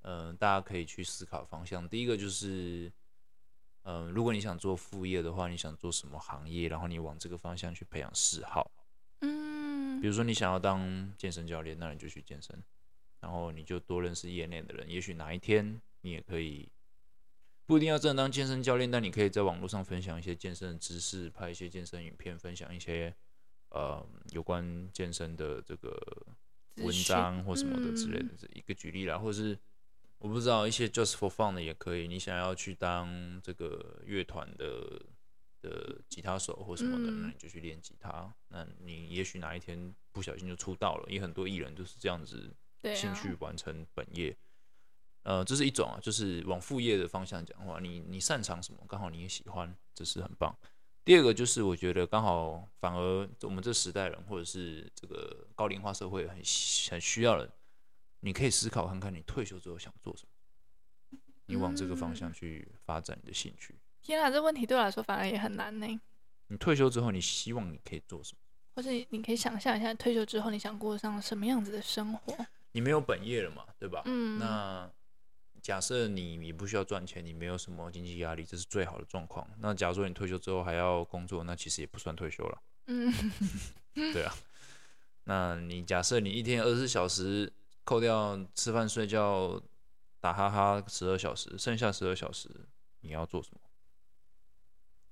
[0.03, 1.89] 嗯、呃，大家可以去思考方向。
[1.89, 2.93] 第一个就是。
[3.85, 6.69] 嗯，如果你想做副业的话，你想做什么行业？
[6.69, 8.71] 然后你往这个方向去培养嗜好。
[9.23, 12.63] 嗯，比如说你想要当健身教练，那你就去健身，
[13.19, 14.89] 然后你就多认识业内的人。
[14.89, 16.69] 也许哪一天你也可以
[17.67, 23.15] 不一定要真的当健身教练，但你可以在网络上分享一些健身的知识，拍一些健身影片，分享一些
[23.71, 25.97] 呃有关健身的这个
[26.77, 28.29] 文章或什么的之类的。
[28.39, 29.59] 这一个举例啦，或者是
[30.19, 32.07] 我不知道一些 just for fun 的也可以。
[32.09, 35.03] 你想要去当这个乐团的
[35.61, 38.35] 的吉他手或什么的，那你就去练吉他。
[38.49, 42.55] 那你也许哪一天不小心就出道了，也很多艺人都是这样子。
[42.97, 44.37] 兴趣完成本业，
[45.23, 50.57] 呃，这是一种啊，就是往副业的方向讲话，你你擅长什么，刚好你也喜欢，这是很棒。
[51.05, 56.37] 第二个就是我觉得刚好反而我们这时代人或者是这个高龄化社会很
[56.91, 57.51] 很需要的，
[58.21, 60.25] 你可以思考看看你退休之后想做什
[61.11, 63.75] 么，你往这个方向去发展你的兴趣。
[64.01, 66.01] 天啊，这问题对我来说反而也很难呢。
[66.49, 68.39] 你退休之后，你希望你可以做什么？
[68.75, 72.47] 或者你可以想象一下，退休之后你想过上什么样子的生活？
[72.73, 74.03] 你没有本业了嘛，对吧？
[74.05, 74.39] 嗯。
[74.39, 74.91] 那
[75.63, 79.49] 假设你你不需要赚钱，你没有什么经济压力，这是最好的状况。
[79.61, 82.63] 那假如说你退休之后还要工作，那其实也不算退休了。
[82.87, 83.13] 嗯。
[84.13, 84.35] 对啊。
[85.25, 87.53] 那你假设你一天二十四小时
[87.85, 89.63] 扣掉吃饭睡觉
[90.21, 92.51] 打哈哈十二小时，剩下十二小时
[93.01, 93.61] 你要做什么？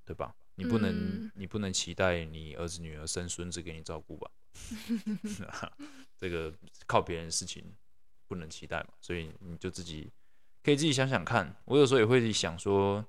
[0.05, 0.35] 对吧？
[0.57, 4.31] 你不能、嗯、你不能期待你儿子女儿生孙子给你照顾吧？
[6.19, 6.53] 这个
[6.87, 7.65] 靠别人的事情
[8.27, 10.11] 不能期待嘛，所以你就自己
[10.63, 11.57] 可以自己想想看。
[11.65, 13.05] 我有时候也会想说，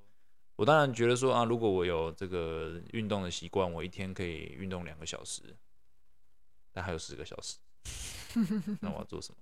[0.55, 5.41] 我当然觉得说啊，如果我有这个运动的习惯，我一天可以运动两个小时，
[6.71, 7.57] 但还有十个小时，
[8.81, 9.37] 那我要做什么？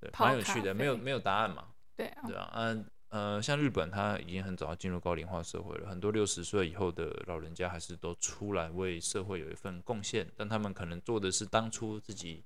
[0.00, 1.68] 对，蛮有趣的，没有没有答案嘛？
[1.96, 2.86] 对啊，对啊，嗯。
[3.10, 12.44] 呃，像日本，他已经很早进入高龄化社会了，很多六十岁以后的老人家还是都出来为社会有一份贡献，但他们可能做的是当初自己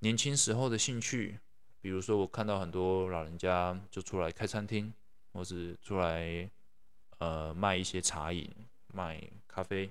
[0.00, 1.40] 年轻时候的兴趣，
[1.86, 4.92] 比如说我看到很多老人家就出来开餐厅，
[5.32, 6.50] 或是出来
[7.18, 8.52] 呃卖一些茶饮、
[8.92, 9.88] 卖咖啡，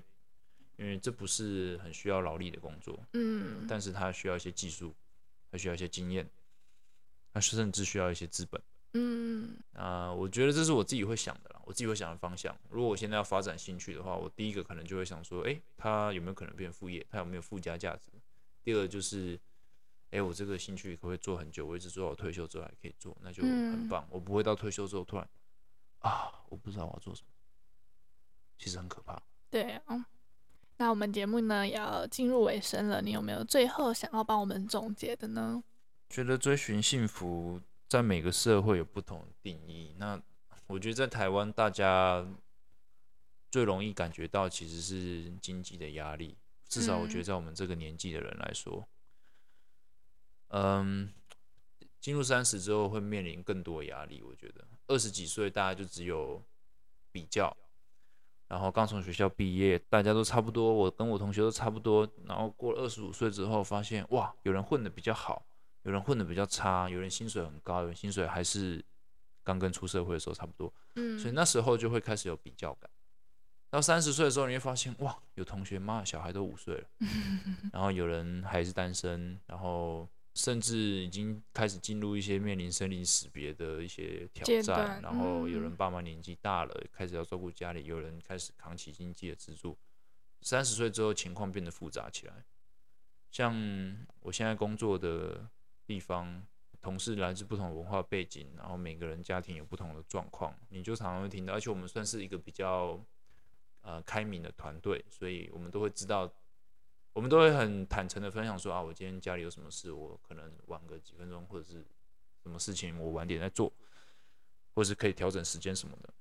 [0.76, 4.94] 因为这不是很需要劳力的工作，嗯，但是他需要一些技术，
[5.50, 6.28] 他需要一些经验，
[7.32, 8.60] 他甚至需要一些资本。
[8.92, 12.54] 嗯啊、呃，我觉得这是我自己会想的啦，我自己会想的方向。
[12.68, 17.06] 如果我现在要发展兴趣的话，我第一个可能就会想说，哎、欸，它有没有可能变副业？
[17.08, 18.10] 它有没有附加价值？
[18.62, 19.40] 第二就是，
[20.16, 21.66] 哎、欸，我这个兴趣可不可以做很久？
[21.66, 24.02] 我一直做到退休之后还可以做，那就很棒。
[24.04, 25.28] 嗯、我不会到退休之后突然
[25.98, 27.28] 啊，我不知道我要做什么，
[28.58, 29.20] 其实很可怕。
[29.50, 30.06] 对啊，
[30.78, 35.62] 那我们节目呢要进入尾声了，你有没有最后想要帮我们总结的呢？
[36.08, 37.60] 觉得追寻幸福。
[37.88, 39.94] 在每个社会有不同的定义。
[39.96, 40.20] 那
[40.66, 42.26] 我觉得在台湾，大家
[43.48, 46.36] 最容易感觉到其实是经济的压力。
[46.68, 48.88] 至少我觉得在我们这个年纪的人来说，嗯，
[52.00, 54.22] 进入三十之后会面临更多压力。
[54.22, 56.42] 我觉得二十几岁大家就只有
[57.10, 57.56] 比较，
[58.48, 62.08] 然后刚从学校毕业，大家都差不多，我跟我同学都差不多。
[62.24, 65.46] 然后过了二十五岁之后，发现哇，有人混的比较好。
[65.82, 68.84] 有人混的比较差，有人薪水很高，有人薪水还是
[69.44, 70.72] 刚跟出社会的时候差不多。
[70.96, 72.90] 嗯，所以那时候就会开始有比较感。
[73.70, 76.88] 到三十岁的时候，你会发现，哇，有同学妈小孩都五岁了，
[77.72, 85.02] 然后有人还是单身，然后甚至已经开始进入一些面临生离死别的一些挑战。
[85.02, 89.76] 然后有人爸妈年纪大了，开始要照顾家里，有人开始扛起经济的支柱。
[90.42, 92.44] 三十岁之后，情况变得复杂起来。
[93.32, 93.52] 像
[94.20, 95.48] 我现在工作的。
[95.88, 96.44] 地方
[96.82, 101.52] 同事来自不同文化背景，然后每个人家庭有不同的状况，你就常常会听到。
[101.54, 103.00] 而且我们算是一个比较
[103.82, 106.28] 呃开明的团队，所以我们都会知道，
[107.16, 111.82] 我们都会很坦诚的分享说啊，我今天家里有什么事，我可能晚个几分钟，或者是
[112.42, 113.72] 什么事情我晚点再做，
[114.74, 116.12] 或是可以调整时间什么的，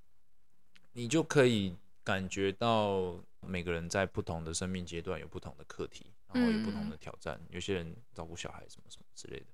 [0.94, 7.38] 你就可以感觉到每个人在不同的生命阶段有不同的课题，然后有不同的挑战。
[7.50, 9.48] 有些人照顾小孩什么什么之类的。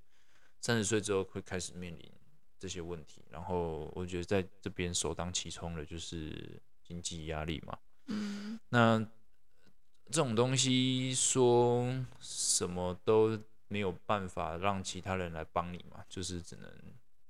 [0.60, 2.08] 三十岁之后会开始面临
[2.60, 7.76] 这些问题，然后我觉得在这边首当其冲的就是经济压力嘛。
[8.06, 9.04] 嗯，那
[10.12, 11.88] 这种东西说
[12.20, 13.39] 什么都
[13.70, 16.70] 没有办法让其他人来帮你嘛，就是只能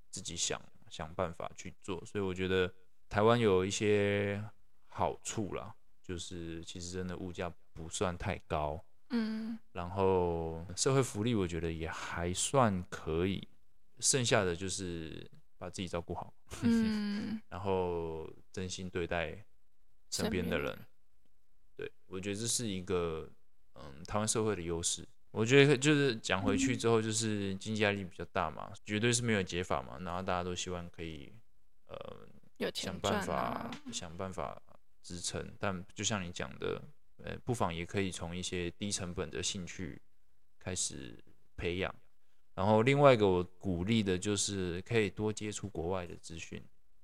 [0.10, 0.60] 自己想
[0.90, 2.04] 想办法去做。
[2.06, 2.74] 所以我觉得
[3.08, 4.44] 台湾有一些
[4.88, 8.84] 好处啦，就是其实真的物价不算太高。
[9.12, 13.48] 嗯，然后社会福利我觉得也还算可以，
[14.00, 19.38] 剩下的就是把自己照顾好，嗯， 然后真心对待
[20.10, 20.80] 身边的人，
[21.82, 23.28] 对，我觉得这是一个
[23.74, 29.98] 嗯台湾社会的优势，我觉得就是讲回去之后，就是经济压力比较大嘛，绝对是没有解法嘛。
[30.02, 31.34] 然后大家都希望可以，
[31.88, 34.62] 呃，想办法想办法
[35.02, 35.52] 支撑。
[35.58, 36.80] 但就像你讲的，
[37.18, 40.00] 呃，不妨也可以从一些低成本的兴趣
[40.60, 41.18] 开始
[41.58, 41.92] 培养。
[42.54, 46.64] 然后另外一个我鼓励的就是可以多接触国外的资讯，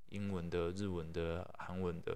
[0.10, 2.16] 英文的、日文的、韩文的。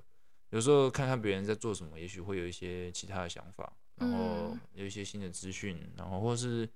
[0.52, 3.74] 有时候看看别人在做什么，也许会有一些其他的想法。
[3.96, 6.68] 然后有一些新的资讯，然后或是，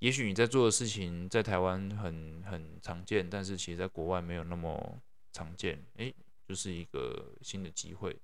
[0.00, 5.00] 也许你在做的事情在台湾很很常见，但是其实在国外没有那么
[5.32, 6.14] 常见，诶，
[6.46, 8.14] 就是一个新的机会。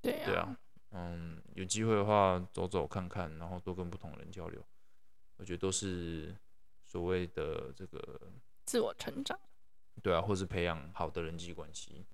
[0.00, 0.58] 对啊，对啊，
[0.92, 4.64] 嗯，有机会的话走走看看，然后多跟不同人交流，
[5.36, 6.32] 我觉得都是
[6.84, 8.20] 所谓的这个
[8.64, 9.36] 自我成长。
[10.00, 12.04] 对啊，或是培养好的人际关系。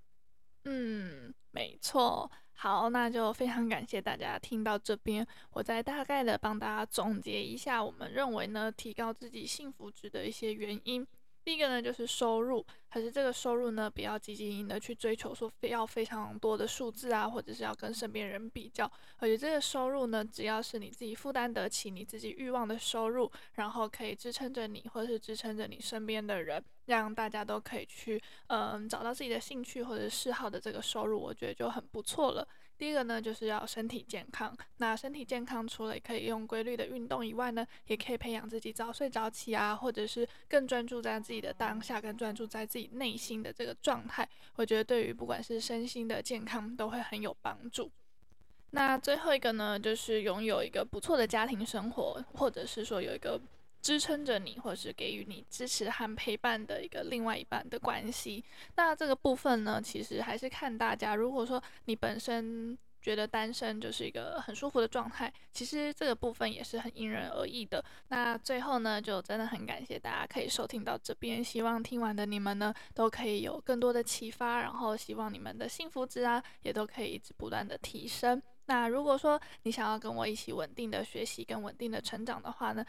[0.65, 2.31] 嗯，没错。
[2.57, 5.27] 好，那就非常感谢大家听到这边。
[5.51, 11.07] 我再大概的帮大家总结一下，我们认为呢，提高自己幸福值的一些原因。
[11.45, 18.91] 第一个呢，就是收入，可是这个收入呢，不要积极的去追求说非要非常多的数字啊，或者是要跟身边人比较。
[19.19, 32.47] 而且这个收入呢，只要是你自己负担得起、你自己欲望的收入，然后可以支撑着你，或者是支撑着你身边的人，让大家都可以去嗯找到自己的兴趣或者嗜好的这个收入，我觉得就很不错了。
[32.76, 34.55] 第一个呢，就是要身体健康。
[34.78, 44.28] 那身体健康，除了可以用规律的运动以外呢，也可以培养自己早睡早起啊，或者是更专注在自己的当下，更专注在自己内心的这个状态。
[44.57, 47.91] 我觉得对于不管是身心的健康都会很有帮助。
[48.72, 53.41] 那最后一个呢，就是拥有一个不错的家庭生活，或者是说有一个。
[53.85, 58.43] 支撑着你，或是给予你支持和陪伴的一个另外一半的关系。
[58.76, 61.14] 那这个部分呢，其实还是看大家。
[61.14, 67.85] 如果说你本身觉得单身就是一个很舒服的状态，其实这个部分也是很因人而异的。
[68.09, 71.45] 那最后呢，就真的很感谢大家可以收听到这边。
[71.45, 78.43] 希望听完的你们呢，都可以有更多的启发，然后希望你们的幸福值啊，也都可以一直不断的提升。
[78.66, 82.82] 那如果说你想要跟我一起稳定的学习跟稳定的成长的话呢，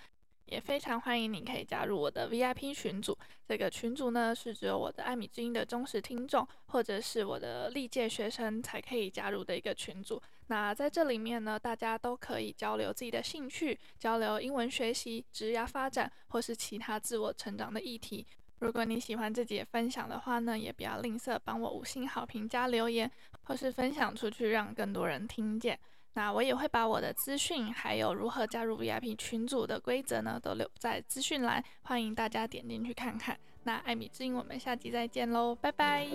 [0.45, 3.17] 也非常欢迎你可以加入我的 VIP 群组。
[3.47, 10.21] 这个群组呢，是只有我的艾米之音的忠实听众，或者是我的历届学生才可以加入的一个群组。
[10.47, 18.25] 那在这里面呢，大家都可以交流自己的兴趣，交流英文学习、职业发展，或是其他自我成长的议题。
[18.59, 23.11] 如果你喜欢自己的分享的话呢，也不要吝啬帮我五星好评加留言，
[23.43, 25.77] 或是分享出去，让更多人听见。
[26.15, 33.37] 那我也会把我的资讯，还有如何加入 VIP 群组的规则呢，都留在资讯栏，欢迎大家点进去看看。
[33.63, 36.07] 那艾米之音，我们下集再见喽，拜拜。